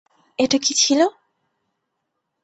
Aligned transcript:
এটা 0.39 0.57
কি 0.57 0.73
ছিল? 0.73 0.99